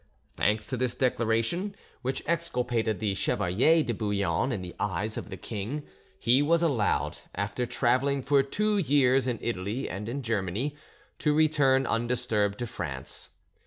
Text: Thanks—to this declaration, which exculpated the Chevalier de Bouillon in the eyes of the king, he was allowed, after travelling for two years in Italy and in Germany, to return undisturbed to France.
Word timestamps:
Thanks—to 0.35 0.77
this 0.77 0.95
declaration, 0.95 1.75
which 2.01 2.23
exculpated 2.25 2.99
the 2.99 3.13
Chevalier 3.13 3.83
de 3.83 3.93
Bouillon 3.93 4.51
in 4.51 4.63
the 4.63 4.73
eyes 4.79 5.15
of 5.15 5.29
the 5.29 5.37
king, 5.37 5.83
he 6.17 6.41
was 6.41 6.63
allowed, 6.63 7.19
after 7.35 7.67
travelling 7.67 8.23
for 8.23 8.41
two 8.41 8.79
years 8.79 9.27
in 9.27 9.37
Italy 9.43 9.87
and 9.87 10.09
in 10.09 10.23
Germany, 10.23 10.75
to 11.19 11.35
return 11.35 11.85
undisturbed 11.85 12.57
to 12.57 12.65
France. 12.65 13.29